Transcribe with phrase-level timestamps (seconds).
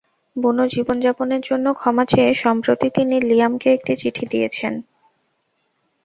[0.35, 4.73] বুনো জীবনযাপনের জন্য ক্ষমা চেয়ে সম্প্রতি তিনি লিয়ামকে একটি চিঠি দিয়েছেন।